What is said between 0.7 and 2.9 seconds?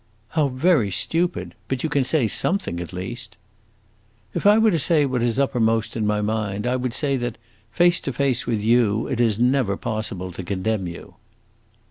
stupid! But you can say something